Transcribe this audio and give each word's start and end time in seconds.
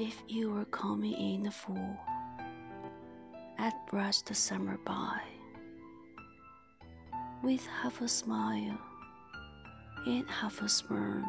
If 0.00 0.24
you 0.28 0.50
were 0.50 0.64
coming 0.64 1.12
in 1.12 1.42
the 1.42 1.50
fall, 1.50 1.98
I'd 3.58 3.74
brush 3.90 4.22
the 4.22 4.34
summer 4.34 4.78
by 4.78 5.20
with 7.42 7.66
half 7.66 8.00
a 8.00 8.08
smile 8.08 8.78
and 10.06 10.26
half 10.26 10.62
a 10.62 10.70
smirk, 10.70 11.22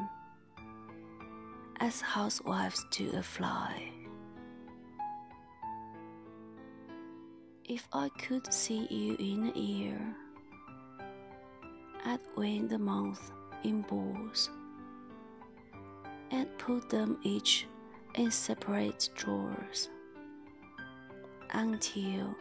as 1.81 1.99
housewives 1.99 2.85
do 2.91 3.11
a 3.11 3.21
fly. 3.21 3.91
If 7.66 7.85
I 7.91 8.08
could 8.19 8.53
see 8.53 8.88
you 8.89 9.17
in 9.19 9.52
a 9.53 9.59
year, 9.59 10.16
I'd 12.05 12.22
weigh 12.38 12.61
the 12.61 12.80
month 12.80 13.33
in 13.66 13.81
balls 13.81 14.49
and 16.31 16.47
put 16.58 16.89
them 16.89 17.17
each 17.23 17.67
in 18.15 18.31
separate 18.31 19.09
drawers 19.15 19.89
until 21.52 22.35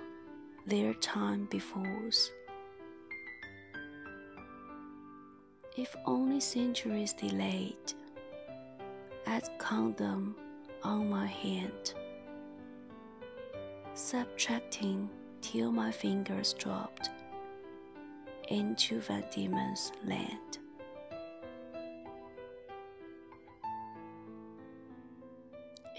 their 0.66 0.94
time 0.94 1.46
befalls. 1.50 2.30
If 5.76 5.94
only 6.06 6.40
centuries 6.40 7.12
delayed, 7.12 7.94
I'd 9.26 9.48
count 9.58 9.96
them 9.96 10.36
on 10.82 11.08
my 11.08 11.26
hand, 11.26 11.94
subtracting 13.94 15.08
till 15.40 15.72
my 15.72 15.90
fingers 15.90 16.54
dropped 16.54 17.10
into 18.48 19.00
Van 19.00 19.24
Diemen's 19.32 19.92
land. 20.04 20.59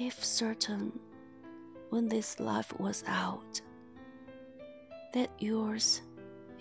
If 0.03 0.25
certain 0.25 0.99
when 1.91 2.09
this 2.09 2.39
life 2.39 2.73
was 2.79 3.03
out 3.05 3.61
that 5.13 5.29
yours 5.37 6.01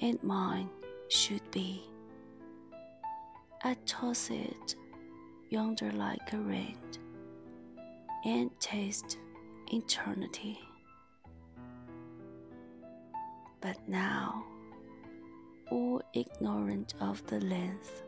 and 0.02 0.22
mine 0.22 0.68
should 1.08 1.50
be, 1.50 1.82
I'd 3.64 3.86
toss 3.86 4.28
it 4.28 4.74
yonder 5.48 5.90
like 5.92 6.34
a 6.34 6.36
ring 6.36 6.76
and 8.26 8.50
taste 8.60 9.16
eternity. 9.72 10.60
But 13.62 13.78
now, 13.88 14.44
all 15.70 16.02
ignorant 16.12 16.92
of 17.00 17.26
the 17.26 17.40
length 17.40 18.02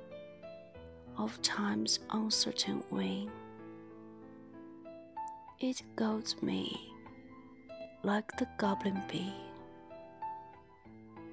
of 1.16 1.40
time's 1.40 2.00
uncertain 2.10 2.84
wing, 2.90 3.30
it 5.62 5.80
goads 5.94 6.42
me 6.42 6.92
like 8.02 8.36
the 8.36 8.48
goblin 8.58 9.00
bee 9.08 9.32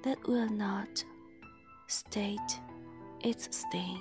that 0.04 0.16
will 0.28 0.48
not 0.48 1.04
state 1.88 2.60
its 3.24 3.48
sting. 3.50 4.00